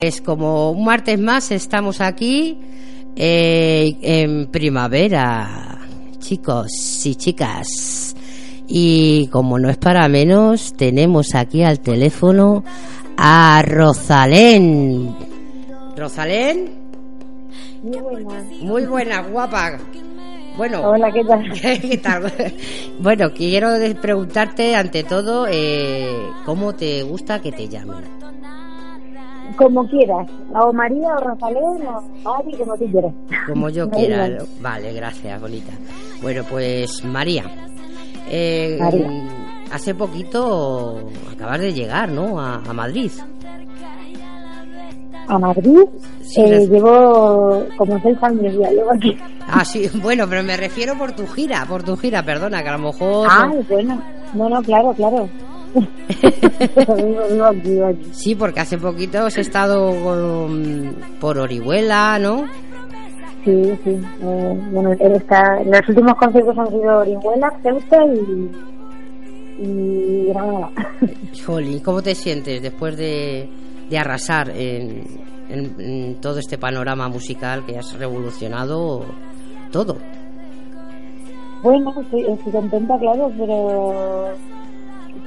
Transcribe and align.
Es 0.00 0.20
como 0.20 0.70
un 0.70 0.84
martes 0.84 1.18
más 1.18 1.50
estamos 1.50 2.00
aquí 2.00 2.56
eh, 3.16 3.96
en 4.00 4.46
primavera, 4.46 5.80
chicos 6.20 6.70
y 7.04 7.16
chicas. 7.16 8.14
Y 8.68 9.26
como 9.32 9.58
no 9.58 9.68
es 9.68 9.76
para 9.76 10.08
menos, 10.08 10.72
tenemos 10.74 11.34
aquí 11.34 11.64
al 11.64 11.80
teléfono 11.80 12.62
a 13.16 13.60
Rosalén. 13.66 15.16
¿Rosalén? 15.96 16.70
Muy 17.82 17.98
buena. 18.22 18.44
Muy 18.60 18.86
buena, 18.86 19.22
guapa. 19.22 19.78
Bueno, 20.56 20.90
Hola, 20.90 21.10
¿qué 21.10 21.24
tal? 21.24 21.50
¿qué 21.60 21.98
tal? 21.98 22.32
Bueno, 23.00 23.32
quiero 23.34 23.70
preguntarte 24.00 24.76
ante 24.76 25.02
todo 25.02 25.48
eh, 25.50 26.16
cómo 26.44 26.72
te 26.76 27.02
gusta 27.02 27.42
que 27.42 27.50
te 27.50 27.68
llamen. 27.68 28.04
Como 29.58 29.86
quieras. 29.88 30.26
O 30.54 30.72
María 30.72 31.08
o 31.16 31.20
Rosalén 31.20 31.86
o 31.86 32.02
Mari, 32.24 32.56
como 32.56 32.76
tú 32.78 32.86
quieras. 32.90 33.12
Como 33.46 33.68
yo 33.68 33.90
quiera. 33.90 34.28
Vale, 34.60 34.92
gracias, 34.94 35.40
bonita. 35.40 35.72
Bueno, 36.22 36.42
pues 36.48 37.04
María. 37.04 37.44
eh, 38.30 38.78
María. 38.80 39.08
Hace 39.72 39.94
poquito 39.94 41.10
acabas 41.30 41.60
de 41.60 41.74
llegar, 41.74 42.08
¿no? 42.08 42.40
A, 42.40 42.62
a 42.66 42.72
Madrid. 42.72 43.10
A 45.26 45.38
Madrid 45.38 45.80
Sí, 46.22 46.40
eh, 46.42 46.66
llevo 46.68 47.64
como 47.76 48.00
seis 48.02 48.16
años 48.22 48.54
ya, 48.58 48.70
llevo 48.70 48.92
aquí. 48.92 49.16
Ah, 49.46 49.64
sí, 49.64 49.88
bueno, 50.02 50.26
pero 50.28 50.42
me 50.42 50.56
refiero 50.56 50.96
por 50.96 51.12
tu 51.12 51.26
gira, 51.26 51.64
por 51.68 51.82
tu 51.82 51.96
gira, 51.96 52.22
perdona, 52.22 52.62
que 52.62 52.68
a 52.68 52.76
lo 52.78 52.84
mejor... 52.92 53.28
Ah, 53.30 53.50
bueno. 53.68 54.00
No, 54.34 54.48
no, 54.48 54.62
claro, 54.62 54.92
claro. 54.94 55.28
Vivo, 55.74 57.22
vivo 57.30 57.44
aquí, 57.44 57.60
vivo 57.70 57.86
aquí. 57.86 58.04
Sí, 58.12 58.34
porque 58.34 58.60
hace 58.60 58.78
poquito 58.78 59.18
has 59.26 59.36
estado 59.38 59.90
con- 60.02 60.94
por 61.20 61.38
Orihuela, 61.38 62.18
¿no? 62.18 62.44
Sí, 63.44 63.72
sí. 63.84 63.90
Eh, 64.22 64.60
bueno, 64.72 64.92
él 64.98 65.12
está, 65.12 65.62
los 65.64 65.88
últimos 65.88 66.14
conciertos 66.16 66.58
han 66.58 66.68
sido 66.68 66.98
Orihuela, 66.98 67.52
Ceuta 67.62 67.98
y, 68.04 68.50
y 69.66 70.26
Granada. 70.28 70.70
Jolín, 71.46 71.80
¿cómo 71.80 72.02
te 72.02 72.14
sientes 72.14 72.60
después 72.62 72.96
de, 72.96 73.48
de 73.88 73.98
arrasar 73.98 74.50
en, 74.50 75.04
en- 75.48 75.74
en 75.80 76.14
todo 76.20 76.38
este 76.40 76.58
panorama 76.58 77.08
musical 77.08 77.64
que 77.64 77.78
has 77.78 77.96
revolucionado 77.98 79.04
todo? 79.70 79.96
Bueno, 81.62 81.92
estoy, 82.00 82.20
estoy 82.22 82.52
contenta, 82.52 82.96
claro, 82.98 83.32
pero 83.36 84.28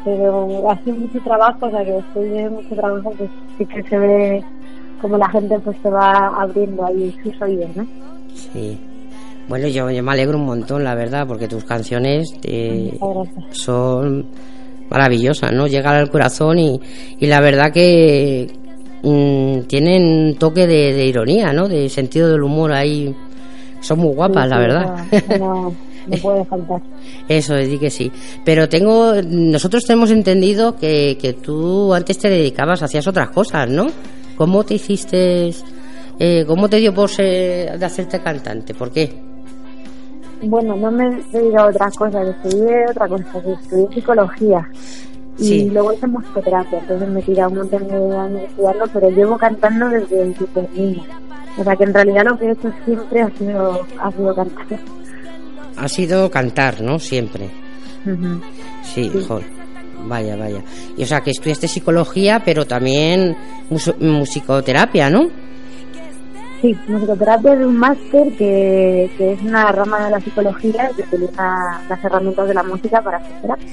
pero 0.04 0.70
ha 0.70 0.78
sido 0.84 0.98
mucho 0.98 1.20
trabajo, 1.20 1.66
o 1.66 1.70
sea 1.72 1.84
que 1.84 1.92
después 1.92 2.32
de 2.32 2.50
mucho 2.50 2.76
trabajo 2.76 3.14
pues 3.18 3.30
sí 3.58 3.66
que 3.66 3.84
se 3.84 3.98
ve 3.98 4.44
como 5.02 5.18
la 5.18 5.30
gente 5.30 5.60
pues 5.60 5.78
se 5.82 5.90
va 5.90 6.28
abriendo 6.38 6.86
ahí 6.86 7.14
sus 7.24 7.42
oídos, 7.42 7.76
¿no? 7.76 7.86
Sí. 8.34 8.78
Bueno, 9.48 9.68
yo, 9.68 9.90
yo 9.90 10.04
me 10.04 10.12
alegro 10.12 10.38
un 10.38 10.46
montón, 10.46 10.84
la 10.84 10.96
verdad, 10.96 11.28
porque 11.28 11.48
tus 11.48 11.64
canciones 11.66 12.34
eh, 12.44 12.98
son 13.50 14.26
maravillosas, 14.90 15.52
¿no? 15.52 15.68
Llegan 15.68 15.96
al 15.96 16.10
corazón 16.10 16.60
y, 16.60 16.80
y 17.20 17.26
la 17.28 17.42
verdad 17.42 17.72
que 17.74 18.50
mm, 19.04 19.62
tienen 19.62 20.04
un 20.04 20.36
toque 20.36 20.68
de, 20.68 20.94
de 20.94 21.06
ironía, 21.06 21.52
¿no? 21.54 21.68
De 21.68 21.90
sentido 21.90 22.30
del 22.30 22.44
humor 22.44 22.72
ahí. 22.72 23.14
Son 23.80 24.00
muy 24.00 24.14
guapas, 24.14 24.44
Sí, 24.44 24.50
la 24.50 24.60
verdad. 24.60 25.06
eso 25.12 25.38
No, 25.40 25.74
no 26.08 26.18
puede 26.18 26.46
faltar. 26.46 26.82
Eso, 27.28 27.56
di 27.56 27.78
que 27.78 27.90
sí. 27.90 28.12
Pero 28.44 28.68
tengo, 28.70 29.14
nosotros 29.24 29.84
tenemos 29.84 30.12
entendido 30.12 30.76
que, 30.76 31.18
que 31.20 31.34
tú 31.34 31.94
antes 31.94 32.18
te 32.18 32.30
dedicabas, 32.30 32.82
hacías 32.84 33.08
otras 33.08 33.30
cosas, 33.30 33.70
¿no? 33.70 33.88
¿Cómo 34.36 34.64
te 34.64 34.76
hiciste, 34.76 35.54
eh, 36.20 36.46
cómo 36.48 36.68
te 36.68 36.78
dio 36.78 36.94
por 36.94 37.10
ser, 37.10 37.78
de 37.78 37.86
hacerte 37.86 38.20
cantante? 38.20 38.74
¿Por 38.74 38.92
qué? 38.92 39.12
Bueno, 40.44 40.76
no 40.76 40.90
me 40.90 41.08
he 41.08 41.38
dedicado 41.38 41.68
a 41.68 41.70
otras 41.70 41.96
cosas, 41.96 42.28
estudié 42.28 42.90
otra 42.90 43.08
cosa, 43.08 43.26
estudié 43.62 43.88
psicología. 43.94 44.68
Y 45.38 45.70
luego 45.70 45.94
hice 45.94 46.08
musicoterapia, 46.08 46.80
entonces 46.80 47.10
me 47.10 47.22
tiré 47.22 47.46
un 47.48 47.56
montón 47.56 47.88
de 47.88 48.18
años 48.18 48.42
estudiando, 48.44 48.86
pero 48.94 49.10
llevo 49.10 49.38
cantando 49.38 49.90
desde 49.90 50.36
súper 50.36 50.70
niña. 50.74 51.04
O 51.58 51.64
sea 51.64 51.76
que 51.76 51.84
en 51.84 51.94
realidad 51.94 52.26
lo 52.26 52.38
que 52.38 52.46
he 52.46 52.52
hecho 52.52 52.72
siempre 52.86 53.22
ha 53.22 53.30
sido, 53.38 53.86
ha 54.00 54.12
sido 54.12 54.36
cantar. 54.36 54.80
Ha 55.82 55.88
sido 55.88 56.30
cantar, 56.30 56.82
¿no? 56.82 57.00
Siempre. 57.00 57.50
Ujú. 58.06 58.42
Sí, 58.84 59.10
Sí. 59.14 59.26
joder. 59.28 59.46
Vaya, 60.08 60.36
vaya. 60.36 60.62
Y 60.98 61.04
o 61.04 61.06
sea, 61.06 61.22
que 61.22 61.32
estudiaste 61.32 61.68
psicología, 61.68 62.42
pero 62.44 62.66
también 62.66 63.36
muso- 63.70 63.96
musicoterapia, 64.00 65.10
¿no? 65.10 65.30
Sí, 66.62 66.76
musicoterapia 66.88 67.54
es 67.54 67.66
un 67.66 67.78
máster 67.78 68.32
que, 68.38 69.10
que 69.18 69.34
es 69.34 69.42
una 69.42 69.72
rama 69.72 70.06
de 70.06 70.12
la 70.12 70.20
psicología 70.20 70.90
que 70.96 71.02
utiliza 71.04 71.82
las 71.90 72.04
herramientas 72.04 72.48
de 72.48 72.54
la 72.54 72.64
música 72.64 73.02
para 73.02 73.18
hacer 73.18 73.42
terapia. 73.42 73.68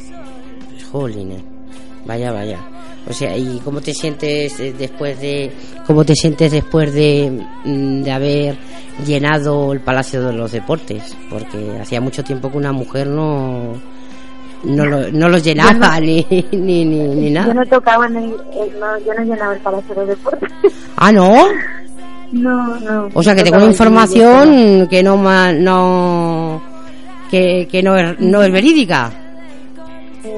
Jolines. 0.90 1.42
Vaya, 2.06 2.32
vaya. 2.32 2.58
O 3.08 3.12
sea, 3.12 3.36
¿y 3.36 3.60
cómo 3.64 3.80
te 3.80 3.94
sientes 3.94 4.60
eh, 4.60 4.74
después 4.78 5.18
de 5.20 5.50
cómo 5.86 6.04
te 6.04 6.14
sientes 6.14 6.52
después 6.52 6.92
de, 6.92 7.42
mm, 7.64 8.02
de 8.02 8.12
haber 8.12 8.58
llenado 9.06 9.72
el 9.72 9.80
Palacio 9.80 10.22
de 10.22 10.32
los 10.34 10.52
Deportes? 10.52 11.16
Porque 11.30 11.78
hacía 11.80 12.00
mucho 12.00 12.22
tiempo 12.22 12.50
que 12.50 12.58
una 12.58 12.72
mujer 12.72 13.06
no 13.06 13.74
no 14.64 14.84
lo, 14.84 15.10
no 15.10 15.28
lo 15.28 15.38
llenaba 15.38 16.00
ni, 16.00 16.26
ni, 16.52 16.84
ni, 16.84 17.08
ni 17.08 17.28
Yo 17.28 17.34
nada. 17.40 17.54
no 17.54 17.66
tocaba 17.66 18.06
en 18.06 18.16
el, 18.16 18.30
eh, 18.30 18.72
no, 18.78 18.98
yo 18.98 19.14
no 19.14 19.24
llenaba 19.24 19.54
el 19.54 19.60
Palacio 19.60 19.94
de 19.94 20.00
los 20.00 20.08
Deportes. 20.10 20.50
Ah, 21.00 21.12
¿no? 21.12 21.46
no, 22.32 22.80
no. 22.80 23.08
O 23.14 23.22
sea, 23.22 23.34
que 23.36 23.44
tengo 23.44 23.64
información 23.64 24.88
que 24.88 25.00
no 25.00 25.16
no 25.52 26.60
que, 27.30 27.68
que 27.70 27.82
no 27.84 27.96
es, 27.96 28.18
no 28.18 28.42
es 28.42 28.50
verídica. 28.50 29.12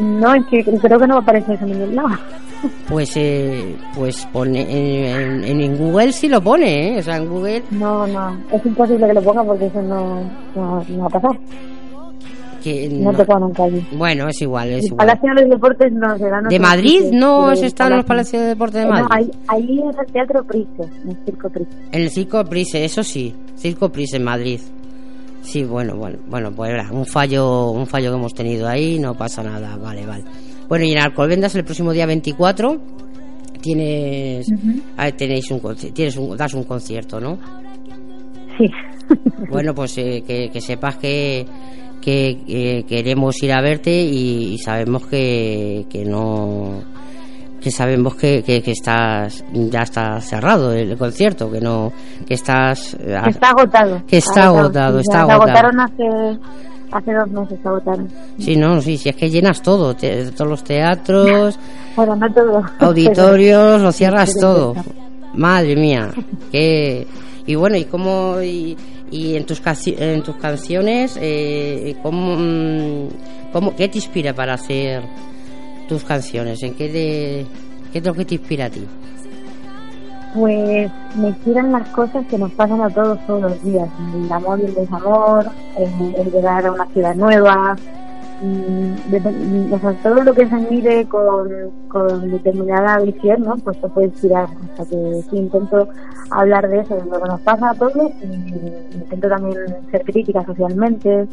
No, 0.03 0.35
es 0.35 0.45
que 0.47 0.63
creo 0.63 0.99
que 0.99 1.07
no 1.07 1.17
aparece 1.17 1.55
eso 1.55 1.65
en 1.65 1.73
ningún 1.73 1.97
lado. 1.97 2.11
Pues 2.89 3.13
eh, 3.17 3.77
pues 3.95 4.27
pone 4.33 4.61
en, 4.63 5.45
en, 5.45 5.61
en 5.61 5.77
Google 5.79 6.13
sí 6.13 6.29
lo 6.29 6.41
pone, 6.43 6.97
¿eh? 6.97 6.99
O 6.99 7.03
sea, 7.03 7.17
en 7.17 7.29
Google 7.29 7.63
No, 7.71 8.07
no, 8.07 8.37
es 8.53 8.65
imposible 8.67 9.07
que 9.07 9.15
lo 9.15 9.23
ponga 9.23 9.45
porque 9.45 9.67
eso 9.67 9.81
no, 9.83 10.21
no, 10.55 10.85
no 10.89 10.99
va 11.01 11.07
a 11.07 11.09
pasar. 11.11 11.39
que 12.63 12.89
No, 12.91 13.13
no- 13.13 13.17
te 13.19 13.25
pongo 13.25 13.41
nunca 13.47 13.65
allí. 13.65 13.87
Bueno, 13.93 14.29
es 14.29 14.43
igual, 14.43 14.69
es 14.71 14.79
El 14.81 14.85
igual. 14.93 15.07
Palacio 15.07 15.35
de 15.35 15.41
los 15.43 15.51
Deportes 15.51 15.93
no 15.93 16.19
se 16.19 16.29
dan 16.29 16.45
¿De 16.49 16.59
Madrid 16.59 17.01
sitios, 17.01 17.13
no 17.13 17.57
se 17.57 17.67
están 17.67 17.93
en 17.93 17.97
los 17.99 18.07
Palacio- 18.07 18.39
Palacios 18.39 18.43
de 18.43 18.49
Deportes 18.49 18.75
de 18.75 18.83
Eh, 18.83 18.91
Madrid? 18.91 19.07
No, 19.09 19.15
ahí, 19.17 19.31
ahí 19.49 19.83
es 19.91 19.99
el 19.99 20.13
Teatro 20.13 20.45
Prise, 20.45 20.83
el 21.09 21.17
Circo 21.25 21.49
Prise. 21.49 21.71
En 21.93 22.03
el 22.03 22.11
Circo 22.11 22.45
Prise, 22.45 22.85
eso 22.85 23.03
sí, 23.03 23.35
Circo 23.57 23.89
Prise 23.89 24.17
en 24.17 24.25
Madrid. 24.25 24.61
Sí, 25.43 25.65
bueno, 25.65 25.95
bueno, 25.97 26.19
bueno, 26.29 26.53
pues 26.53 26.71
era 26.73 26.87
un 26.93 27.07
fallo, 27.07 27.71
un 27.71 27.87
fallo 27.87 28.11
que 28.11 28.17
hemos 28.19 28.35
tenido 28.35 28.69
ahí, 28.69 28.99
no 28.99 29.15
pasa 29.15 29.43
nada, 29.43 29.75
vale, 29.83 30.05
vale. 30.05 30.25
Bueno, 30.71 30.85
y 30.85 30.93
en 30.93 30.99
Alcobendas 30.99 31.53
el 31.57 31.65
próximo 31.65 31.93
día 31.93 32.07
24 32.07 32.81
tienes, 33.61 34.47
ah, 34.97 35.11
tenéis 35.11 35.51
un, 35.51 35.61
tienes 35.93 36.17
un, 36.17 36.37
das 36.37 36.55
un 36.55 36.63
concierto, 36.63 37.21
¿no? 37.21 37.39
Sí. 38.57 38.67
Bueno, 39.51 39.75
pues 39.75 39.99
eh, 39.99 40.23
que, 40.25 40.49
que 40.53 40.61
sepas 40.61 40.97
que, 40.97 41.45
que 42.01 42.39
eh, 42.47 42.85
queremos 42.85 43.43
ir 43.43 43.53
a 43.53 43.61
verte 43.61 43.91
y, 43.91 44.55
y 44.55 44.59
sabemos 44.59 45.09
que, 45.09 45.87
que 45.91 46.05
no 46.05 46.81
que 47.61 47.73
sabemos 47.73 48.15
que, 48.15 48.45
que, 48.45 48.63
que 48.63 48.71
estás 48.71 49.45
ya 49.53 49.83
está 49.83 50.21
cerrado 50.21 50.73
el 50.73 50.97
concierto 50.97 51.51
que 51.51 51.61
no 51.61 51.93
que 52.25 52.35
estás 52.35 52.97
Que 52.97 53.31
está 53.31 53.51
agotado. 53.51 54.03
Que 54.07 54.19
está 54.19 54.45
agotado, 54.45 55.01
está 55.01 55.23
agotado. 55.23 55.43
agotaron 55.43 55.81
hace, 55.81 56.39
hace 56.93 57.13
dos 57.13 57.29
meses, 57.31 57.59
se 57.63 57.69
agotaron. 57.69 58.09
sí 58.39 58.57
no 58.57 58.81
sí 58.81 58.97
sí 58.99 59.09
es 59.09 59.17
que 59.17 59.31
llenas 59.31 59.63
todo 59.63 59.95
te- 59.95 60.31
todos 60.33 60.51
los 60.51 60.65
teatros 60.65 61.59
Bueno, 61.97 62.17
no 62.17 62.33
todo. 62.33 62.63
auditorios 62.81 63.81
lo 63.81 63.93
cierras 63.93 64.33
todo 64.41 64.75
madre 65.35 65.77
mía 65.77 66.11
que 66.53 67.07
y 67.47 67.55
bueno 67.55 67.77
y 67.77 67.85
cómo 67.85 68.41
y, 68.43 68.77
y 69.11 69.37
en 69.37 69.45
tus 69.47 69.61
en 69.87 70.23
tus 70.23 70.37
canciones 70.37 71.17
eh, 71.21 71.97
cómo, 72.03 72.37
mm, 72.37 73.09
cómo 73.53 73.75
qué 73.77 73.89
te 73.89 73.99
inspira 73.99 74.33
para 74.35 74.55
hacer 74.55 75.03
tus 75.89 76.05
canciones 76.05 76.63
en 76.63 76.75
qué 76.75 76.89
de 76.89 77.47
qué 77.93 77.99
es 77.99 78.05
lo 78.05 78.15
que 78.15 78.25
te 78.25 78.35
inspira 78.37 78.67
a 78.67 78.71
ti 78.71 78.87
Pues 80.35 80.91
me 81.17 81.29
inspiran 81.29 81.73
las 81.73 81.89
cosas 81.89 82.25
que 82.27 82.39
nos 82.39 82.53
pasan 82.53 82.81
a 82.83 82.91
todos 82.91 83.19
todos 83.27 83.43
los 83.43 83.63
días. 83.65 83.89
El 84.15 84.31
amor 84.33 84.61
y 84.61 84.67
el 84.67 84.75
desamor, 84.75 85.45
el, 85.77 86.31
llegar 86.31 86.67
a 86.67 86.73
una 86.73 86.87
ciudad 86.87 87.15
nueva, 87.17 87.77
mm, 88.41 89.11
de- 89.11 89.21
mm, 89.21 89.73
o 89.73 89.79
sea, 89.81 89.93
todo 90.05 90.23
lo 90.23 90.33
que 90.33 90.47
se 90.49 90.55
mire 90.71 91.05
con, 91.07 91.49
con 91.89 92.31
determinada 92.31 93.01
visión, 93.01 93.43
¿no? 93.43 93.57
Pues 93.57 93.81
te 93.81 93.89
puede 93.89 94.07
inspirar. 94.07 94.49
O 94.79 94.85
que 94.87 95.23
sí 95.31 95.37
intento 95.37 95.89
hablar 96.31 96.69
de 96.69 96.79
eso, 96.81 96.95
de 96.95 97.05
lo 97.07 97.21
que 97.21 97.29
nos 97.29 97.41
pasa 97.41 97.71
a 97.71 97.75
todos 97.75 98.13
y 98.23 98.95
intento 98.97 99.29
también 99.29 99.57
ser 99.91 100.05
crítica 100.05 100.45
socialmente 100.47 101.27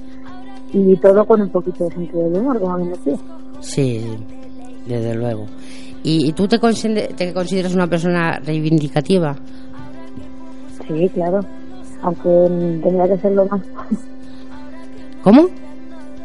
y 0.74 0.96
todo 0.98 1.24
con 1.26 1.42
un 1.42 1.50
poquito 1.50 1.84
de 1.86 1.92
sentido 1.92 2.24
del 2.30 2.42
humor, 2.42 2.60
como 2.60 2.78
bien 2.78 2.90
decía. 2.94 3.16
sí 3.60 4.18
Desde 4.88 5.14
luego. 5.14 5.46
¿Y, 6.04 6.32
tú 6.34 6.48
te, 6.48 6.58
te 6.60 7.34
consideras 7.34 7.74
una 7.74 7.88
persona 7.88 8.40
reivindicativa? 8.40 9.36
Sí, 10.88 11.10
claro. 11.14 11.42
Aunque 12.02 12.30
tendría 12.82 13.08
que 13.08 13.18
serlo 13.18 13.46
más. 13.48 13.62
¿Cómo? 15.24 15.48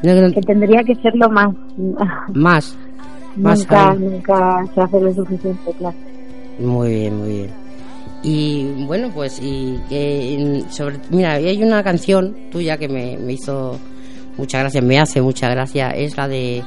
Que 0.02 0.40
tendría 0.46 0.82
que 0.84 0.94
serlo 0.96 1.28
más. 1.30 1.54
Más. 2.34 2.76
nunca, 3.36 3.94
nunca 3.94 4.66
se 4.74 4.80
hace 4.80 5.00
lo 5.00 5.14
suficiente, 5.14 5.72
claro. 5.78 5.96
Muy 6.58 6.90
bien, 6.90 7.18
muy 7.18 7.28
bien. 7.28 7.50
Y 8.22 8.84
bueno, 8.86 9.10
pues, 9.12 9.40
y 9.42 9.80
que 9.88 10.64
sobre, 10.68 10.98
mira, 11.10 11.32
hay 11.32 11.62
una 11.62 11.82
canción 11.82 12.36
tuya 12.50 12.76
que 12.76 12.88
me, 12.88 13.16
me 13.18 13.32
hizo 13.32 13.78
mucha 14.36 14.60
gracia, 14.60 14.80
me 14.80 15.00
hace 15.00 15.20
mucha 15.20 15.48
gracia, 15.48 15.90
es 15.90 16.16
la 16.16 16.28
de 16.28 16.62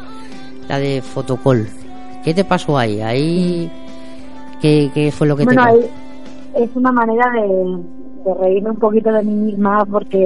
la 0.67 0.79
de 0.79 1.01
Fotocol. 1.01 1.67
¿Qué 2.25 2.33
te 2.33 2.43
pasó 2.43 2.75
ahí? 2.75 3.01
Ahí, 3.01 3.71
¿qué, 4.59 4.89
qué 4.95 5.11
fue 5.11 5.27
lo 5.27 5.37
que 5.37 5.45
bueno, 5.45 5.63
te 6.53 6.63
es 6.63 6.75
una 6.75 6.91
manera 6.91 7.29
de, 7.31 7.83
de 8.25 8.33
reírme 8.33 8.71
un 8.71 8.77
poquito 8.77 9.11
de 9.11 9.21
mí 9.21 9.51
misma 9.51 9.85
porque 9.85 10.25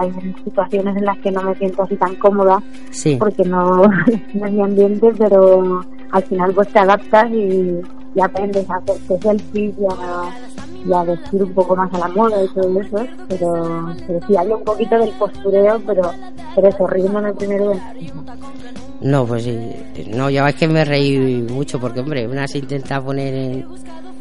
hay 0.00 0.34
situaciones 0.42 0.96
en 0.96 1.04
las 1.04 1.16
que 1.18 1.30
no 1.30 1.42
me 1.42 1.54
siento 1.54 1.84
así 1.84 1.94
tan 1.94 2.16
cómoda 2.16 2.60
porque 3.20 3.44
no, 3.44 3.82
no 4.34 4.46
es 4.46 4.52
mi 4.52 4.60
ambiente, 4.60 5.12
pero 5.16 5.84
al 6.10 6.22
final 6.24 6.52
pues 6.52 6.66
te 6.68 6.80
adaptas 6.80 7.30
y, 7.30 7.80
aprendes 8.20 8.68
a 8.70 8.76
hacer 8.76 9.20
selfies 9.20 9.74
y 9.78 9.84
a, 9.84 10.86
y 10.86 10.92
a 10.92 11.02
vestir 11.04 11.44
un 11.44 11.52
poco 11.52 11.76
más 11.76 11.92
a 11.92 11.98
la 11.98 12.08
moda 12.08 12.42
y 12.42 12.48
todo 12.48 12.80
eso, 12.80 13.06
pero, 13.28 13.94
pero 14.06 14.26
sí, 14.26 14.36
hay 14.36 14.48
un 14.48 14.64
poquito 14.64 14.98
del 14.98 15.10
postureo, 15.10 15.80
pero, 15.86 16.10
pero 16.54 16.68
eso, 16.68 16.86
riéndome 16.86 17.34
primero 17.34 17.68
de 17.68 17.80
no, 19.00 19.26
pues 19.26 19.44
sí. 19.44 19.58
No, 20.08 20.30
ya 20.30 20.48
es 20.48 20.54
que 20.54 20.68
me 20.68 20.84
reí 20.84 21.18
mucho 21.18 21.78
porque, 21.78 22.00
hombre, 22.00 22.26
una 22.26 22.48
se 22.48 22.58
intenta 22.58 23.00
poner 23.00 23.34
en, 23.34 23.66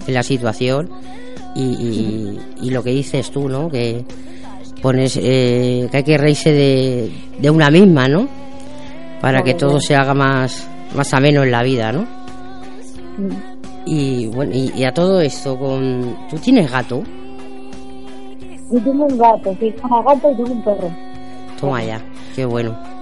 la 0.08 0.22
situación 0.22 0.90
y, 1.56 2.38
y, 2.62 2.70
lo 2.70 2.84
que 2.84 2.92
dices 2.92 3.32
tú, 3.32 3.50
¿no? 3.50 3.70
Que 3.70 4.04
pones 4.82 5.18
eh, 5.22 5.88
que 5.90 5.98
hay 5.98 6.04
que 6.04 6.18
reírse 6.18 6.52
de, 6.52 7.12
de 7.40 7.50
una 7.50 7.72
misma, 7.72 8.08
¿no? 8.08 8.28
Para 9.22 9.42
que 9.42 9.56
todo 9.56 9.80
se 9.80 9.96
haga 9.96 10.14
más, 10.14 10.68
más 10.96 11.12
ameno 11.14 11.44
en 11.44 11.52
la 11.52 11.64
vida, 11.64 11.92
¿no? 11.92 12.06
Y 13.86 14.28
bueno, 14.28 14.52
y, 14.54 14.84
a 14.84 14.94
todo 14.94 15.22
esto, 15.22 15.58
con 15.58 16.18
¿tú 16.30 16.38
tienes 16.38 16.70
gato? 16.70 17.02
Yo 18.72 18.80
tengo 18.82 19.06
un 19.06 19.18
gato, 19.18 19.56
sí, 19.60 19.74
un 19.82 20.06
gato 20.06 20.32
y 20.32 20.36
tengo 20.36 20.52
un 20.52 20.64
perro. 20.64 20.92
Toma 21.60 21.84
ya, 21.84 22.02
qué 22.36 22.46
bueno. 22.46 22.95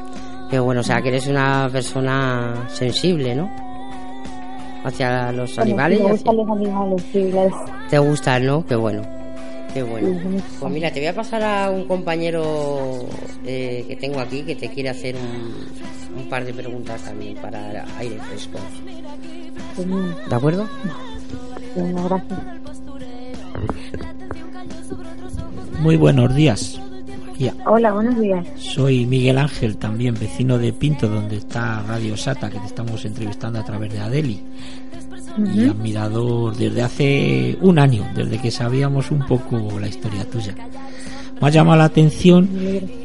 Qué 0.50 0.60
bueno, 0.60 0.81
o 0.81 0.84
sea, 0.84 1.01
que 1.01 1.10
eres 1.10 1.28
una 1.28 1.69
persona 1.72 2.66
sensible, 2.69 3.36
¿no? 3.36 3.50
Hacia 4.84 5.31
los 5.31 5.57
animales. 5.57 6.01
me 6.01 6.12
gustan 6.12 6.38
los 6.38 6.50
animales, 6.50 7.04
sí, 7.12 7.30
claro. 7.31 7.66
Te 7.90 8.00
gustan, 8.00 8.45
¿no? 8.45 8.66
Qué 8.66 8.75
bueno. 8.75 9.01
Qué 9.74 9.81
bueno. 9.81 10.19
Pues 10.60 10.72
mira, 10.72 10.92
te 10.92 11.00
voy 11.00 11.07
a 11.07 11.16
pasar 11.16 11.42
a 11.42 11.72
un 11.72 11.86
compañero 11.86 13.06
eh, 13.44 13.84
que 13.88 13.95
tengo 13.95 14.19
aquí 14.19 14.44
que 14.44 14.56
te 14.56 14.69
quiere 14.69 14.90
hacer 14.90 15.16
un, 16.16 16.30
par 16.30 16.45
de 16.45 16.54
preguntas 16.54 17.01
también 17.01 17.36
para 17.38 17.86
aire 17.98 18.18
fresco. 18.19 18.60
¿De 20.30 20.36
acuerdo? 20.36 20.68
Bueno, 21.75 22.04
gracias. 22.07 22.40
Muy 25.80 25.98
buenos 25.98 26.36
días. 26.36 26.80
Hola, 27.66 27.94
buenos 27.94 28.19
días. 28.19 28.45
Soy 28.56 29.06
Miguel 29.06 29.38
Ángel, 29.38 29.78
también 29.78 30.16
vecino 30.16 30.57
de 30.57 30.74
Pinto, 30.74 31.07
donde 31.07 31.38
está 31.38 31.81
Radio 31.88 32.16
Sata, 32.16 32.50
que 32.50 32.60
te 32.60 32.68
estamos 32.68 33.04
entrevistando 33.06 33.60
a 33.60 33.63
través 33.63 33.92
de 33.92 34.00
Adeli. 34.00 34.44
Y 35.38 35.68
admirador 35.68 36.56
desde 36.56 36.84
hace 36.84 37.57
un 37.62 37.80
año, 37.80 38.06
desde 38.16 38.40
que 38.40 38.51
sabíamos 38.51 39.10
un 39.10 39.25
poco 39.25 39.80
la 39.80 39.88
historia 39.88 40.25
tuya. 40.30 40.54
Me 41.42 41.48
ha 41.48 41.50
llamado 41.50 41.80
la 41.80 41.86
atención 41.86 42.48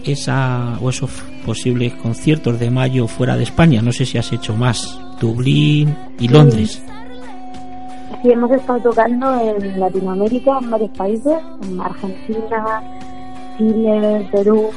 esa 0.05 0.79
o 0.81 0.91
esos 0.91 1.11
posibles 1.47 1.95
conciertos 1.95 2.59
de 2.61 2.71
mayo 2.71 3.07
fuera 3.07 3.37
de 3.37 3.45
España. 3.45 3.81
No 3.81 3.93
sé 3.93 4.05
si 4.05 4.19
has 4.19 4.31
hecho 4.33 4.55
más, 4.55 5.01
Dublín 5.19 5.97
y 6.19 6.29
Londres. 6.29 6.83
Sí, 8.23 8.31
hemos 8.31 8.51
estado 8.51 8.81
tocando 8.81 9.41
en 9.41 9.81
Latinoamérica, 9.81 10.59
en 10.61 10.71
varios 10.71 10.91
países, 10.91 11.35
en 11.63 11.81
Argentina, 11.81 12.83
Chile, 13.59 14.29
Perú, 14.33 14.71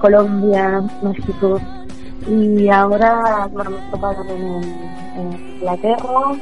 Colombia, 0.00 0.82
México. 1.02 1.60
Y 2.28 2.68
ahora, 2.68 3.48
bueno, 3.52 3.70
hemos 3.70 3.90
tocado 3.90 4.24
en, 4.24 5.56
Inglaterra, 5.56 6.32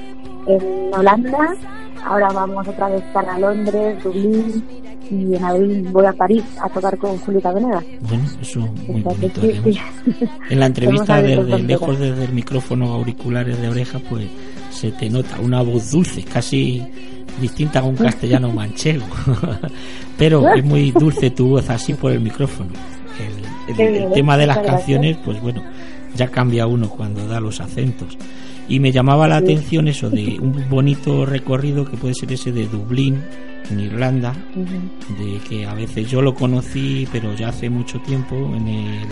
en 0.46 0.94
Holanda. 0.94 1.54
Ahora 2.04 2.28
vamos 2.28 2.68
otra 2.68 2.88
vez 2.88 3.02
para 3.12 3.38
Londres, 3.38 4.02
Dublín 4.04 4.64
y 5.10 5.34
en 5.34 5.44
abril 5.44 5.88
voy 5.92 6.04
a 6.04 6.12
París 6.12 6.44
a 6.60 6.68
tocar 6.68 6.96
con 6.98 7.16
Julieta 7.18 7.52
Venegas. 7.52 7.84
Bueno, 8.08 8.24
eso 8.40 8.60
muy 8.60 9.00
bonito. 9.00 9.40
En 10.50 10.60
la 10.60 10.66
entrevista 10.66 11.22
desde 11.22 11.58
lejos 11.60 11.98
desde 11.98 12.24
el 12.24 12.32
micrófono 12.32 12.92
auriculares 12.92 13.60
de 13.60 13.68
oreja, 13.68 13.98
pues 14.08 14.26
se 14.70 14.92
te 14.92 15.08
nota 15.08 15.40
una 15.40 15.62
voz 15.62 15.90
dulce, 15.90 16.22
casi 16.22 16.84
distinta 17.40 17.80
a 17.80 17.84
un 17.84 17.96
castellano 17.96 18.50
manchego. 18.50 19.06
Pero 20.18 20.54
es 20.54 20.64
muy 20.64 20.90
dulce 20.90 21.30
tu 21.30 21.48
voz 21.48 21.68
así 21.70 21.94
por 21.94 22.12
el 22.12 22.20
micrófono. 22.20 22.70
El, 23.68 24.12
tema 24.12 24.36
de 24.36 24.46
las 24.46 24.58
canciones, 24.58 25.16
pues 25.24 25.40
bueno, 25.40 25.62
ya 26.14 26.28
cambia 26.28 26.66
uno 26.66 26.88
cuando 26.88 27.26
da 27.26 27.40
los 27.40 27.60
acentos. 27.60 28.16
Y 28.68 28.80
me 28.80 28.92
llamaba 28.92 29.28
la 29.28 29.36
atención 29.36 29.88
eso 29.88 30.10
de 30.10 30.38
un 30.40 30.68
bonito 30.68 31.24
recorrido 31.24 31.88
que 31.88 31.96
puede 31.96 32.14
ser 32.14 32.32
ese 32.32 32.52
de 32.52 32.66
Dublín, 32.66 33.22
en 33.70 33.80
Irlanda, 33.80 34.34
de 34.54 35.38
que 35.48 35.66
a 35.66 35.74
veces 35.74 36.10
yo 36.10 36.22
lo 36.22 36.34
conocí, 36.34 37.08
pero 37.10 37.34
ya 37.34 37.48
hace 37.48 37.68
mucho 37.70 38.00
tiempo, 38.00 38.36
en 38.54 38.68
el 38.68 39.06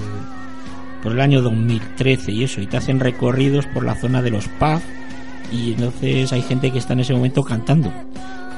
por 1.03 1.13
el 1.13 1.21
año 1.21 1.43
2013 1.43 2.33
y 2.33 2.45
eso, 2.45 2.63
y 2.63 2.67
te 2.67 2.79
hacen 2.79 2.99
recorridos 2.99 3.67
por 3.67 3.85
la 3.85 3.95
zona 3.95 4.23
de 4.23 4.31
los 4.31 4.49
pubs 4.49 4.83
y 5.53 5.73
entonces 5.73 6.33
hay 6.33 6.43
gente 6.43 6.71
que 6.71 6.79
está 6.79 6.93
en 6.93 7.01
ese 7.01 7.15
momento 7.15 7.43
cantando. 7.43 7.91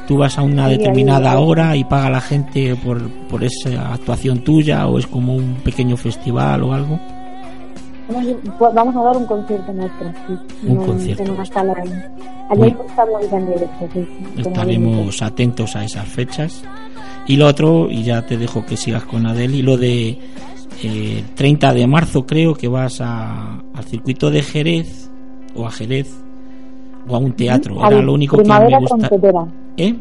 Tú 0.07 0.19
vas 0.19 0.39
a 0.39 0.43
una 0.43 0.69
determinada 0.69 1.39
hora 1.39 1.75
y 1.77 1.83
paga 1.83 2.09
la 2.09 2.21
gente 2.21 2.77
por, 2.77 3.11
por 3.29 3.43
esa 3.43 3.93
actuación 3.93 4.39
tuya 4.45 4.87
o 4.87 4.99
es 4.99 5.07
como 5.07 5.35
un 5.35 5.57
pequeño 5.65 5.97
festival 5.97 6.63
o 6.63 6.73
algo. 6.73 7.01
Vamos 8.61 8.95
a 8.95 9.03
dar 9.03 9.17
un 9.17 9.27
concierto 9.27 9.73
nuestro, 9.73 10.13
Un 10.63 10.77
concierto. 10.77 11.25
En 11.25 11.31
una 11.33 11.45
sala 11.45 11.75
Estaremos 14.37 15.23
atentos 15.23 15.75
a 15.75 15.85
esas 15.85 16.07
fechas. 16.07 16.63
Y 17.27 17.37
lo 17.37 17.49
otro, 17.49 17.89
y 17.91 18.05
ya 18.05 18.25
te 18.25 18.37
dejo 18.37 18.65
que 18.65 18.77
sigas 18.77 19.03
con 19.05 19.27
Adel, 19.27 19.57
y 19.57 19.63
lo 19.63 19.77
de 19.77 20.21
eh, 20.85 21.25
30 21.35 21.75
de 21.75 21.87
marzo 21.89 22.25
creo 22.25 22.55
que 22.55 22.69
vas 22.69 23.01
a, 23.01 23.59
al 23.75 23.85
circuito 23.85 24.31
de 24.31 24.43
Jerez 24.43 25.11
o 25.57 25.67
a 25.67 25.73
Jerez 25.73 26.26
o 27.09 27.17
a 27.17 27.19
un 27.19 27.33
teatro. 27.33 27.77
Era 27.87 28.03
lo 28.03 28.13
único 28.13 28.37
que 28.37 28.45
me 28.45 28.79
gusta. 28.79 29.11
¿Eh? 29.77 29.95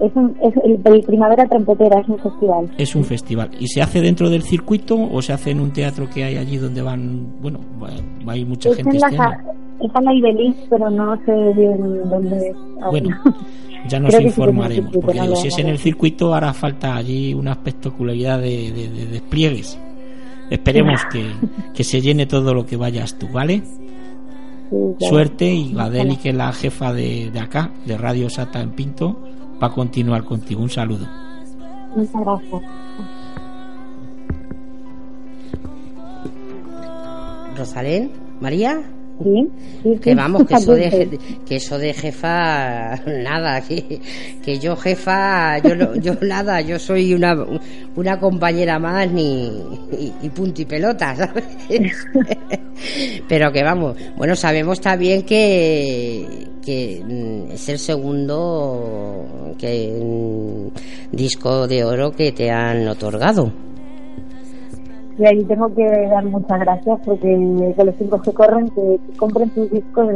Es, 0.00 0.10
un, 0.16 0.34
es 0.42 0.52
el, 0.64 1.02
Primavera 1.02 1.46
Trompetera, 1.46 2.00
es 2.00 2.08
un 2.08 2.18
festival. 2.18 2.70
Es 2.78 2.96
un 2.96 3.04
festival. 3.04 3.50
¿Y 3.60 3.68
se 3.68 3.80
hace 3.80 4.00
dentro 4.00 4.28
del 4.28 4.42
circuito 4.42 4.96
o 4.96 5.22
se 5.22 5.32
hace 5.32 5.52
en 5.52 5.60
un 5.60 5.72
teatro 5.72 6.08
que 6.10 6.24
hay 6.24 6.36
allí 6.36 6.56
donde 6.56 6.82
van, 6.82 7.28
bueno, 7.40 7.60
hay 8.26 8.44
mucha 8.44 8.70
es 8.70 8.76
gente? 8.76 8.96
En 8.96 9.00
la, 9.00 9.40
es 9.80 9.90
en 9.94 10.04
la 10.04 10.14
Ibeliz, 10.14 10.56
pero 10.68 10.90
no 10.90 11.16
sé 11.24 11.32
bien 11.56 12.10
dónde. 12.10 12.54
Bueno, 12.90 13.16
ya 13.88 14.00
nos 14.00 14.20
informaremos, 14.20 14.92
porque 14.96 15.36
si 15.36 15.48
es 15.48 15.58
en 15.58 15.68
el 15.68 15.78
circuito 15.78 16.34
hará 16.34 16.52
falta 16.52 16.96
allí 16.96 17.32
una 17.32 17.52
espectacularidad 17.52 18.40
de, 18.40 18.72
de, 18.72 19.06
despliegues. 19.06 19.78
Esperemos 20.50 21.00
que, 21.10 21.24
que 21.72 21.84
se 21.84 22.00
llene 22.00 22.26
todo 22.26 22.52
lo 22.52 22.66
que 22.66 22.76
vayas 22.76 23.16
tú, 23.16 23.28
¿vale? 23.32 23.62
Suerte 24.98 25.52
y 25.52 25.78
Adeli, 25.78 26.16
que 26.16 26.30
es 26.30 26.34
la 26.34 26.52
jefa 26.52 26.92
de, 26.92 27.30
de, 27.30 27.40
acá, 27.40 27.70
de 27.84 27.96
Radio 27.96 28.28
Sata 28.30 28.60
en 28.60 28.70
Pinto, 28.70 29.20
va 29.62 29.68
a 29.68 29.72
continuar 29.72 30.24
contigo. 30.24 30.62
Un 30.62 30.70
saludo. 30.70 31.06
Muchas 31.94 32.20
gracias. 32.20 32.62
Rosalén, 37.56 38.10
María. 38.40 38.82
Sí, 39.22 39.48
que 40.02 40.12
vamos, 40.12 40.44
que 40.44 40.54
eso, 40.54 40.74
de, 40.74 41.18
que 41.46 41.56
eso 41.56 41.78
de 41.78 41.94
jefa, 41.94 42.96
nada, 43.06 43.60
que, 43.60 44.00
que 44.44 44.58
yo 44.58 44.74
jefa, 44.74 45.58
yo, 45.58 45.94
yo 45.94 46.14
nada, 46.22 46.60
yo 46.60 46.80
soy 46.80 47.14
una, 47.14 47.36
una 47.94 48.18
compañera 48.18 48.78
más 48.80 49.08
ni, 49.12 49.52
y, 50.20 50.28
punto 50.30 50.62
y 50.62 50.64
pelota, 50.64 51.14
¿sabes? 51.16 51.44
Pero 53.28 53.52
que 53.52 53.62
vamos, 53.62 53.96
bueno, 54.16 54.34
sabemos 54.34 54.80
también 54.80 55.22
que, 55.22 56.48
que 56.64 57.00
mm, 57.04 57.52
es 57.52 57.68
el 57.68 57.78
segundo 57.78 59.54
que, 59.56 59.92
mm, 60.02 61.14
disco 61.14 61.68
de 61.68 61.84
oro 61.84 62.10
que 62.10 62.32
te 62.32 62.50
han 62.50 62.88
otorgado. 62.88 63.52
Y 65.18 65.26
ahí 65.26 65.44
tengo 65.44 65.72
que 65.74 65.84
dar 66.08 66.24
muchas 66.24 66.60
gracias 66.60 67.00
porque 67.04 67.74
que 67.76 67.84
los 67.84 67.98
chicos 67.98 68.22
que 68.22 68.32
corren, 68.32 68.68
que, 68.70 68.98
compren 69.16 69.52
sus 69.54 69.70
discos 69.70 70.08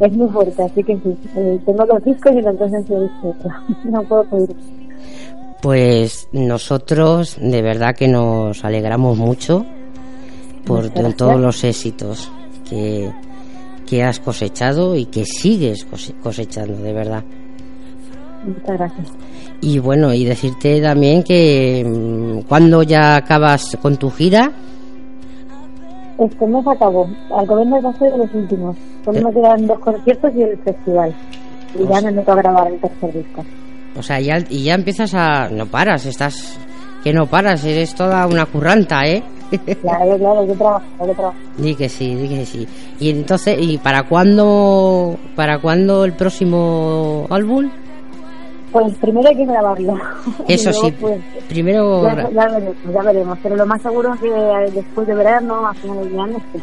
es 0.00 0.12
muy 0.12 0.28
fuerte, 0.28 0.62
así 0.62 0.84
que 0.84 0.96
sí, 0.96 1.16
eh, 1.36 1.58
tengo 1.64 1.84
los 1.86 2.04
discos 2.04 2.32
y 2.32 2.42
los 2.42 2.58
dos 2.58 2.72
en 2.72 2.86
su 2.86 3.10
no 3.90 4.02
puedo 4.04 4.24
pedir. 4.24 4.56
Pues 5.62 6.28
nosotros 6.32 7.36
de 7.40 7.62
verdad 7.62 7.96
que 7.96 8.08
nos 8.08 8.64
alegramos 8.64 9.18
mucho 9.18 9.64
por 10.64 10.90
todos 10.90 11.40
los 11.40 11.64
éxitos 11.64 12.30
que, 12.68 13.10
que 13.88 14.04
has 14.04 14.20
cosechado 14.20 14.94
y 14.94 15.06
que 15.06 15.24
sigues 15.24 15.86
cosechando, 16.22 16.76
de 16.82 16.92
verdad. 16.92 17.24
Muchas 18.44 18.78
gracias. 18.78 19.08
Y 19.60 19.78
bueno, 19.78 20.14
y 20.14 20.24
decirte 20.24 20.80
también 20.80 21.22
que 21.22 21.84
mm, 21.84 22.46
cuando 22.48 22.82
ya 22.82 23.16
acabas 23.16 23.76
con 23.82 23.96
tu 23.96 24.10
gira. 24.10 24.52
Este 26.18 26.46
mes 26.46 26.66
acabó. 26.66 27.08
Al 27.36 27.46
gobierno 27.46 27.82
va 27.82 27.90
a 27.90 27.98
ser 27.98 28.12
de 28.12 28.18
los 28.18 28.34
últimos. 28.34 28.76
Solo 29.04 29.20
me 29.20 29.32
quedan 29.32 29.66
dos 29.66 29.78
conciertos 29.80 30.32
y 30.34 30.42
el 30.42 30.58
festival. 30.58 31.14
Y 31.78 31.86
ya 31.86 32.00
me 32.00 32.12
meto 32.12 32.32
a 32.32 32.36
grabar 32.36 32.72
el 32.72 32.80
tercer 32.80 33.12
disco. 33.12 33.44
O 33.96 34.02
sea, 34.02 34.20
ya, 34.20 34.38
y 34.48 34.64
ya 34.64 34.74
empiezas 34.74 35.14
a... 35.14 35.48
No 35.48 35.66
paras, 35.66 36.06
estás... 36.06 36.58
Que 37.02 37.12
no 37.12 37.26
paras, 37.26 37.64
eres 37.64 37.94
toda 37.94 38.26
una 38.26 38.46
curranta, 38.46 39.06
¿eh? 39.06 39.22
Claro, 39.80 40.18
claro, 40.18 40.46
yo 40.46 40.54
trabajo, 40.54 40.84
yo 41.06 41.14
trabajo. 41.14 41.36
Di 41.56 41.74
que 41.74 41.88
sí, 41.88 42.14
di 42.14 42.28
que 42.28 42.44
sí. 42.44 42.68
Y 42.98 43.10
entonces, 43.10 43.56
¿y 43.60 43.78
para 43.78 44.02
cuándo, 44.02 45.16
para 45.34 45.60
cuándo 45.60 46.04
el 46.04 46.12
próximo 46.12 47.26
álbum? 47.30 47.70
Pues 48.72 48.94
primero 48.96 49.28
hay 49.28 49.36
que 49.36 49.46
grabarlo. 49.46 49.98
Eso 50.48 50.72
sí, 50.72 50.92
pues, 51.00 51.20
primero... 51.48 52.02
Ya, 52.02 52.14
veremos, 52.14 52.76
ya 52.92 53.02
veremos, 53.02 53.38
pero 53.42 53.56
lo 53.56 53.66
más 53.66 53.80
seguro 53.82 54.14
es 54.14 54.20
que 54.20 54.30
después 54.74 55.06
de 55.06 55.14
verano, 55.14 55.66
a 55.66 55.74
finales 55.74 56.12
de 56.12 56.20
año, 56.20 56.36
sí. 56.52 56.60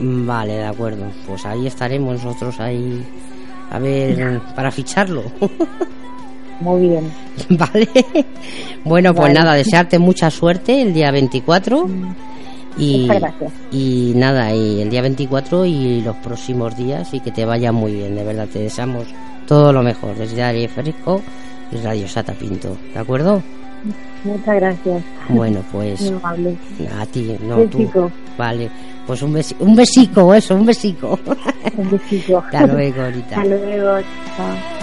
Vale, 0.00 0.54
de 0.54 0.66
acuerdo. 0.66 1.06
Pues 1.26 1.46
ahí 1.46 1.66
estaremos 1.66 2.24
nosotros 2.24 2.60
ahí, 2.60 3.04
a 3.70 3.78
ver, 3.78 4.40
para 4.54 4.70
ficharlo. 4.70 5.22
Muy 6.60 6.88
bien. 6.88 7.12
Vale. 7.50 7.88
Bueno, 8.84 9.14
pues 9.14 9.32
nada, 9.32 9.54
desearte 9.54 9.98
mucha 9.98 10.30
suerte 10.30 10.80
el 10.80 10.94
día 10.94 11.10
24. 11.10 11.86
Mm. 11.86 12.14
Y, 12.78 13.08
y 13.70 14.12
nada, 14.14 14.52
y 14.54 14.82
el 14.82 14.90
día 14.90 15.02
24 15.02 15.64
y 15.64 16.02
los 16.02 16.16
próximos 16.16 16.76
días 16.76 17.12
y 17.14 17.20
que 17.20 17.30
te 17.30 17.44
vaya 17.44 17.72
muy 17.72 17.94
bien, 17.94 18.14
de 18.14 18.24
verdad, 18.24 18.48
te 18.52 18.58
deseamos 18.58 19.06
todo 19.46 19.72
lo 19.72 19.82
mejor 19.82 20.14
desde 20.16 20.42
Ari 20.42 20.68
Fresco 20.68 21.22
y 21.72 21.76
Radio 21.76 22.06
Sata 22.06 22.34
Pinto, 22.34 22.76
¿de 22.92 23.00
acuerdo? 23.00 23.42
Muchas 24.24 24.56
gracias. 24.56 25.02
Bueno, 25.28 25.62
pues 25.72 26.12
a 26.98 27.06
ti, 27.06 27.36
no 27.42 27.62
tú. 27.64 28.10
Vale, 28.36 28.70
pues 29.06 29.22
un 29.22 29.32
besico, 29.32 29.64
un 29.64 29.76
besico, 29.76 30.34
eso, 30.34 30.54
un 30.54 30.66
besico. 30.66 31.18
Un 31.76 31.90
besico. 31.90 32.38
Hasta 32.44 32.66
luego, 32.66 33.02
ahorita. 33.04 33.40
Hasta 33.40 33.44
luego, 33.44 34.00
chao. 34.36 34.75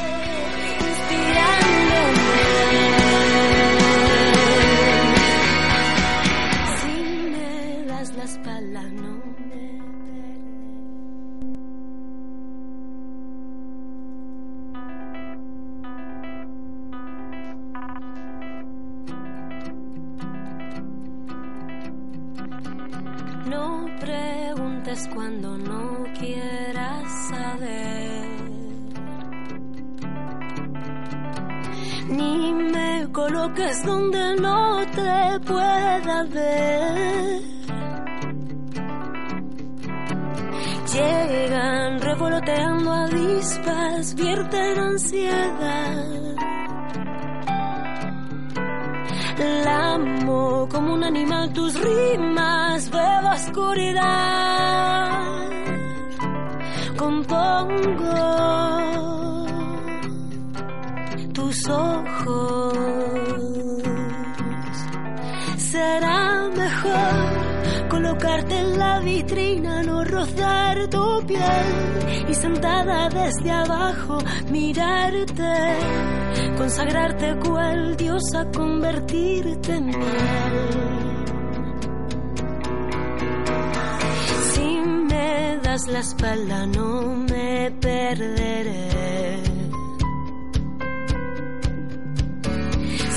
Cuando 25.13 25.57
no 25.57 26.03
quieras 26.19 27.27
saber. 27.29 28.27
Ni 32.09 32.53
me 32.53 33.07
coloques 33.11 33.83
donde 33.85 34.35
no 34.35 34.85
te 34.87 35.39
pueda 35.45 36.23
ver. 36.23 37.41
Llegan 40.93 42.01
revoloteando 42.01 42.91
avispas, 42.91 44.15
vierten 44.15 44.79
ansiedad. 44.79 46.32
Amo 49.93 50.67
como 50.69 50.93
un 50.93 51.03
animal, 51.03 51.53
tus 51.53 51.73
rimas, 51.79 52.89
veo 52.89 53.31
oscuridad. 53.31 55.13
Compongo 56.97 58.13
tus 61.33 61.69
ojos. 61.69 62.77
Será 65.57 66.49
mejor 66.55 67.89
colocarte 67.89 68.55
en 68.59 68.77
la 68.77 68.99
vitrina, 68.99 69.83
no 69.83 70.03
rozar 70.03 70.87
tu 70.89 71.25
piel 71.25 72.29
y 72.29 72.33
sentada 72.33 73.09
desde 73.09 73.51
abajo 73.51 74.17
mirarte 74.49 76.22
consagrarte 76.63 77.35
cual 77.45 77.97
diosa, 77.97 78.49
convertirte 78.55 79.75
en 79.75 79.85
miel. 79.87 80.57
Si 84.51 84.67
me 85.09 85.59
das 85.61 85.87
la 85.87 85.99
espalda 85.99 86.65
no 86.67 87.17
me 87.29 87.69
perderé. 87.81 89.43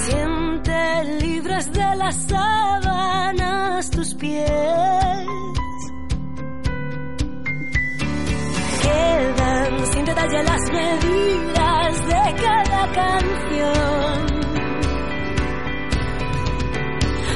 Siente 0.05 0.79
libres 1.23 1.73
de 1.73 1.97
las 2.03 2.17
sábanas 2.33 3.91
tus 3.93 4.13
pies. 4.17 4.49
Quedan 8.83 9.87
sin 9.93 10.05
detalle 10.05 10.43
las 10.43 10.63
medidas 10.73 11.66
canción. 12.95 14.27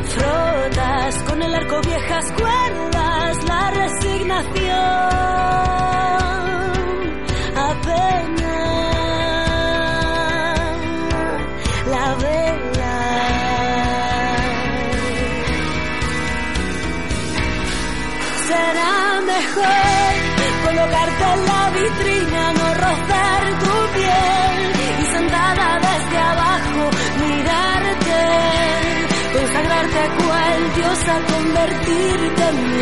Frotas 0.09 1.23
con 1.25 1.43
el 1.43 1.55
arco 1.55 1.81
viejas 1.83 2.33
cuerdas, 2.33 3.45
la 3.45 3.71
resignación. 3.71 5.80
Cual 30.91 30.97
diosa, 30.97 31.15
convertirte 31.33 32.43
en. 32.43 32.81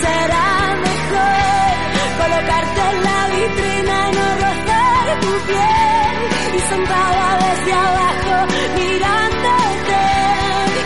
Será 0.00 0.48
mejor 0.88 1.76
colocarte 2.20 2.80
en 2.90 2.96
la 3.08 3.20
vitrina, 3.34 3.98
no 4.12 4.26
rozar 4.42 5.06
tu 5.20 5.32
piel 5.48 6.16
y 6.54 6.60
sentada 6.60 7.26
desde 7.44 7.72
abajo 7.72 8.34
mirándote, 8.76 10.02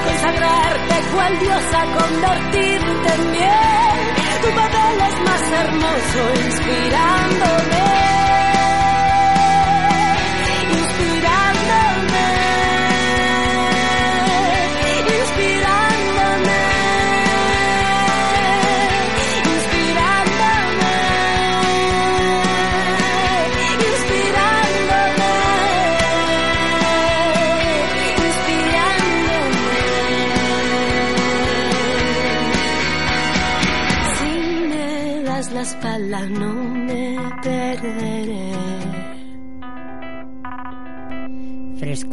consagrarte 0.06 0.94
cual 1.12 1.32
diosa, 1.38 1.80
convertirte 2.00 3.08
en 3.14 3.22
miel. 3.32 3.98
Tu 4.42 4.48
papel 4.50 4.94
es 5.08 5.16
más 5.28 5.44
hermoso, 5.60 6.20
inspirándome. 6.46 7.85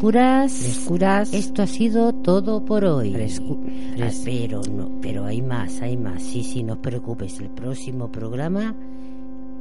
Frescuras, 0.03 0.51
frescuras. 0.51 1.33
Esto 1.33 1.61
ha 1.61 1.67
sido 1.67 2.11
todo 2.11 2.65
por 2.65 2.83
hoy. 2.83 3.15
Ah, 4.01 4.09
pero 4.25 4.61
no, 4.69 4.91
pero 5.01 5.23
hay 5.23 5.41
más, 5.41 5.81
hay 5.81 5.95
más. 5.95 6.21
Sí, 6.21 6.43
sí, 6.43 6.61
no 6.61 6.73
os 6.73 6.79
preocupes. 6.79 7.39
El 7.39 7.49
próximo 7.49 8.11
programa 8.11 8.75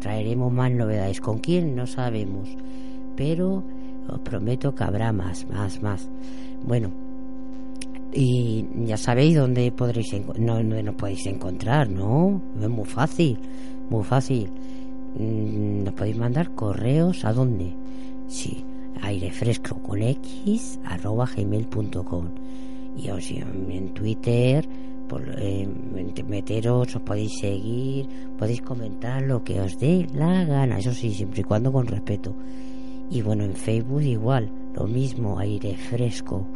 traeremos 0.01 0.53
más 0.53 0.73
novedades. 0.73 1.21
¿Con 1.21 1.39
quién? 1.39 1.77
No 1.77 1.87
sabemos. 1.87 2.49
Pero 3.15 3.63
os 4.09 4.19
prometo 4.19 4.75
que 4.75 4.83
habrá 4.83 5.13
más, 5.13 5.47
más, 5.49 5.81
más. 5.81 6.11
Bueno, 6.67 6.91
y 8.13 8.67
ya 8.85 8.97
sabéis 8.97 9.37
dónde 9.37 9.71
podréis 9.71 10.13
no, 10.39 10.57
dónde 10.57 10.83
nos 10.83 10.97
podéis 10.97 11.25
encontrar, 11.27 11.89
¿no? 11.89 12.43
Es 12.61 12.69
muy 12.69 12.87
fácil, 12.87 13.39
muy 13.91 14.03
fácil. 14.03 14.51
Mm, 15.17 15.85
nos 15.85 15.95
podéis 15.95 16.17
mandar 16.17 16.53
correos 16.57 17.25
a 17.25 17.33
dónde? 17.33 17.77
Sí, 18.27 18.65
aire 19.01 19.31
fresco 19.31 19.77
con 19.83 20.03
x 20.03 20.79
arroba 20.85 21.29
gmail.com 21.35 22.29
y 22.97 23.11
os 23.11 23.31
en 23.31 23.95
Twitter 23.95 24.69
por, 25.09 25.23
eh, 25.39 25.67
meteros 26.27 26.95
os 26.95 27.03
podéis 27.03 27.39
seguir 27.41 28.07
podéis 28.39 28.63
comentar 28.63 29.23
lo 29.23 29.43
que 29.43 29.61
os 29.61 29.79
dé 29.79 30.07
la 30.15 30.45
gana 30.45 30.79
eso 30.79 30.93
sí 30.93 31.13
siempre 31.13 31.41
y 31.41 31.45
cuando 31.45 31.73
con 31.73 31.87
respeto. 31.87 32.35
Y 33.11 33.21
bueno 33.21 33.45
en 33.45 33.55
Facebook 33.55 34.03
igual 34.03 34.51
lo 34.75 34.87
mismo 34.87 35.39
aire 35.39 35.77
fresco 35.77 36.47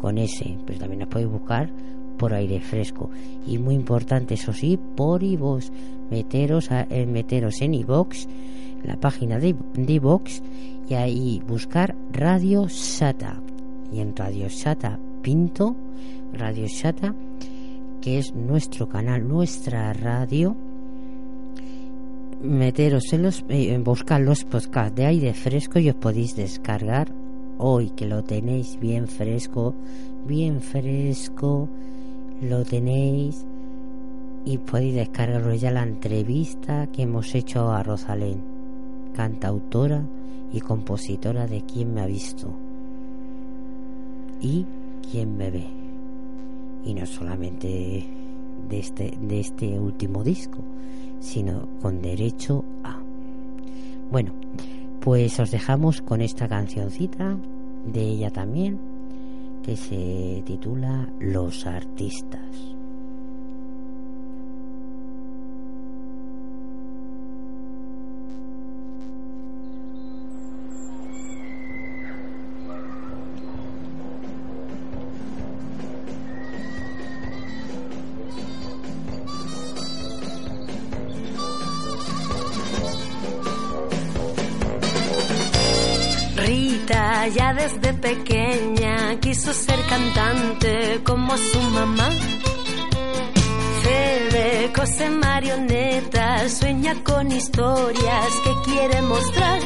con 0.00 0.18
ese 0.18 0.58
pues 0.66 0.78
también 0.78 1.00
nos 1.00 1.08
podéis 1.08 1.30
buscar 1.30 1.70
por 2.18 2.32
aire 2.34 2.60
fresco. 2.60 3.10
Y 3.46 3.58
muy 3.58 3.74
importante 3.74 4.34
eso 4.34 4.52
sí 4.52 4.78
por 4.96 5.22
iVoox. 5.22 5.70
Meteros 6.10 6.70
a, 6.70 6.86
eh, 6.90 7.06
meteros 7.06 7.60
en 7.62 7.74
iVoox 7.74 8.26
la 8.84 8.96
página 8.96 9.38
de 9.38 9.56
iVoox 9.76 10.40
y 10.88 10.94
ahí 10.94 11.42
buscar 11.46 11.96
Radio 12.12 12.68
Sata. 12.68 13.40
Y 13.92 14.00
en 14.00 14.14
Radio 14.16 14.50
Sata 14.50 14.98
Pinto 15.22 15.76
Radio 16.32 16.68
Sata 16.68 17.14
que 18.04 18.18
es 18.18 18.34
nuestro 18.34 18.86
canal 18.86 19.26
nuestra 19.26 19.94
radio. 19.94 20.54
Meteros 22.42 23.10
en 23.14 23.22
los 23.22 23.42
eh, 23.48 23.78
buscar 23.82 24.20
los 24.20 24.44
podcasts 24.44 24.94
de 24.94 25.06
aire 25.06 25.32
fresco 25.32 25.78
y 25.78 25.88
os 25.88 25.94
podéis 25.94 26.36
descargar 26.36 27.10
hoy 27.56 27.88
que 27.90 28.04
lo 28.04 28.22
tenéis 28.22 28.78
bien 28.78 29.08
fresco 29.08 29.74
bien 30.26 30.60
fresco 30.60 31.70
lo 32.42 32.62
tenéis 32.64 33.46
y 34.44 34.58
podéis 34.58 34.96
descargarlo 34.96 35.54
ya 35.54 35.70
la 35.70 35.84
entrevista 35.84 36.88
que 36.88 37.02
hemos 37.02 37.34
hecho 37.34 37.70
a 37.70 37.82
Rosalén 37.82 38.53
cantautora 39.14 40.04
y 40.52 40.60
compositora 40.60 41.46
de 41.46 41.62
Quién 41.62 41.94
me 41.94 42.02
ha 42.02 42.06
visto 42.06 42.52
y 44.40 44.66
Quién 45.10 45.36
me 45.36 45.50
ve. 45.50 45.66
Y 46.84 46.94
no 46.94 47.06
solamente 47.06 48.06
de 48.68 48.78
este, 48.78 49.16
de 49.20 49.40
este 49.40 49.78
último 49.78 50.22
disco, 50.22 50.58
sino 51.20 51.68
con 51.80 52.02
derecho 52.02 52.64
a. 52.82 52.98
Bueno, 54.10 54.32
pues 55.00 55.38
os 55.40 55.50
dejamos 55.50 56.02
con 56.02 56.20
esta 56.20 56.48
cancioncita 56.48 57.36
de 57.86 58.00
ella 58.00 58.30
también, 58.30 58.78
que 59.62 59.76
se 59.76 60.42
titula 60.44 61.08
Los 61.20 61.66
artistas. 61.66 62.73
Ya 87.28 87.54
desde 87.54 87.94
pequeña 87.94 89.18
quiso 89.20 89.52
ser 89.52 89.80
cantante 89.86 91.00
como 91.04 91.36
su 91.36 91.60
mamá. 91.60 92.10
Fede 93.82 94.72
cose 94.74 95.10
marionetas, 95.10 96.58
sueña 96.58 96.94
con 97.02 97.30
historias 97.32 98.28
que 98.44 98.70
quiere 98.70 99.02
mostrar. 99.02 99.60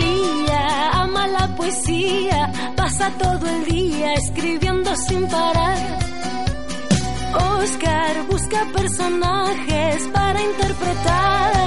Lía 0.00 0.90
ama 0.92 1.26
la 1.28 1.54
poesía, 1.56 2.52
pasa 2.76 3.10
todo 3.18 3.46
el 3.48 3.64
día 3.64 4.14
escribiendo 4.14 4.94
sin 4.96 5.26
parar. 5.28 5.78
Oscar 7.34 8.26
busca 8.28 8.66
personajes 8.72 10.08
para 10.12 10.42
interpretar. 10.42 11.62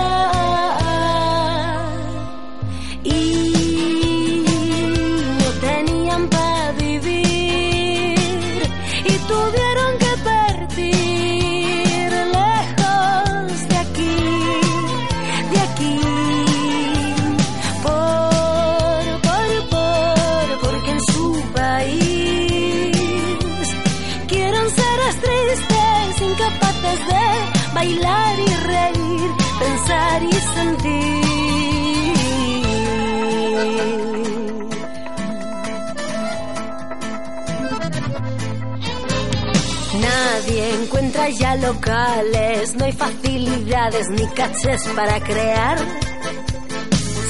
Nadie 40.02 40.76
encuentra 40.76 41.30
ya 41.30 41.56
locales, 41.56 42.76
no 42.76 42.86
hay 42.86 42.92
facilidades 42.92 44.10
ni 44.10 44.28
caches 44.28 44.84
para 44.96 45.20
crear. 45.22 45.78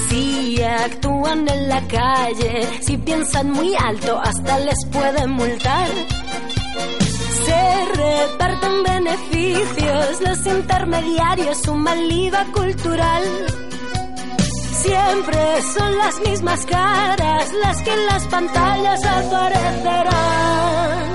Si 0.09 0.61
actúan 0.61 1.47
en 1.47 1.69
la 1.69 1.81
calle, 1.87 2.67
si 2.81 2.97
piensan 2.97 3.51
muy 3.51 3.73
alto, 3.75 4.19
hasta 4.19 4.59
les 4.59 4.85
pueden 4.91 5.31
multar 5.31 5.87
se 7.45 7.85
reparten 7.93 8.83
beneficios, 8.83 10.21
los 10.21 10.45
intermediarios 10.47 11.57
suman 11.63 12.11
IVA 12.11 12.43
cultural. 12.51 13.23
Siempre 14.81 15.61
son 15.73 15.97
las 15.97 16.19
mismas 16.21 16.65
caras 16.65 17.53
las 17.53 17.81
que 17.83 17.93
en 17.93 18.05
las 18.07 18.25
pantallas 18.27 19.05
aparecerán. 19.05 21.14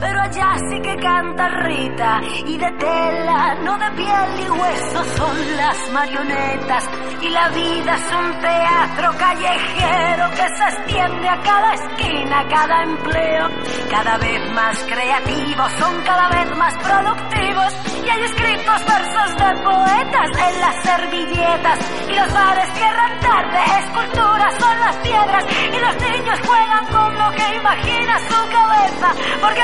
Pero 0.00 0.20
allá 0.20 0.54
sí 0.68 0.80
que 0.80 0.96
canta 0.96 1.48
Rita 1.48 2.20
y 2.46 2.58
de 2.58 2.70
tela, 2.72 3.54
no 3.62 3.78
de 3.78 3.90
piel 3.92 4.46
y 4.46 4.50
hueso 4.50 5.04
son 5.16 5.56
las 5.56 5.90
marionetas 5.90 6.88
y 7.22 7.30
la 7.30 7.48
vida 7.48 7.94
es 7.94 8.12
un 8.12 8.40
teatro 8.40 9.10
callejero 9.18 10.30
que 10.30 10.56
se 10.56 10.64
extiende 10.64 11.28
a 11.28 11.40
cada 11.40 11.74
esquina, 11.74 12.40
a 12.40 12.48
cada 12.48 12.82
empleo. 12.82 13.48
Cada 13.90 14.18
vez 14.18 14.52
más 14.52 14.78
creativos, 14.84 15.72
son 15.72 16.02
cada 16.02 16.28
vez 16.28 16.56
más 16.56 16.74
productivos. 16.76 17.72
Y 18.04 18.08
hay 18.08 18.22
escritos 18.22 18.86
versos 18.86 19.36
de 19.36 19.62
poetas 19.64 20.30
en 20.48 20.60
las 20.60 20.82
servilletas. 20.82 21.78
Y 22.08 22.14
los 22.14 22.32
bares 22.32 22.68
cierran 22.74 23.20
tarde, 23.20 23.58
esculturas 23.80 24.54
son 24.60 24.80
las 24.80 24.96
piedras. 24.96 25.44
Y 25.72 25.78
los 25.78 25.96
niños 25.96 26.40
juegan 26.46 26.86
con 26.86 27.18
lo 27.18 27.30
que 27.32 27.56
imagina 27.56 28.18
su 28.28 28.48
cabeza. 28.50 29.08
Porque 29.40 29.62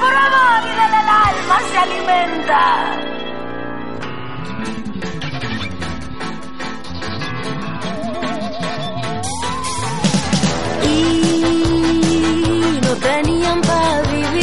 por 0.00 0.14
amor 0.14 0.60
y 0.64 0.74
del 0.94 1.08
alma 1.08 1.58
se 1.70 1.78
alimenta. 1.78 3.08
tenían 13.00 13.60
para 13.60 14.02
vivir 14.02 14.37